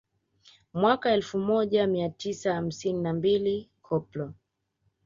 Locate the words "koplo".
3.81-4.33